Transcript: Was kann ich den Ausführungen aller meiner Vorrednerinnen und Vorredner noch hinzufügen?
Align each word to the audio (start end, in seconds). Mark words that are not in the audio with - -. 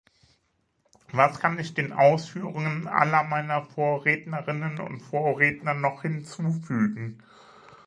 Was 1.13 1.39
kann 1.39 1.59
ich 1.59 1.75
den 1.75 1.93
Ausführungen 1.93 2.87
aller 2.87 3.21
meiner 3.21 3.61
Vorrednerinnen 3.63 4.79
und 4.79 4.99
Vorredner 5.01 5.75
noch 5.75 6.01
hinzufügen? 6.01 7.21